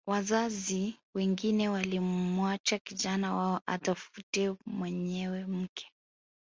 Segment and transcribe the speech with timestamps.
[0.07, 5.91] Wazazi wengine walimwacha kijana wao atafute mwenyewe mke